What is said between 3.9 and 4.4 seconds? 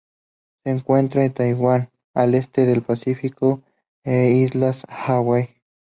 e